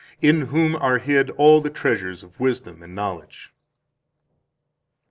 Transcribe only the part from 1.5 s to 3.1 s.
the treasures of wisdom and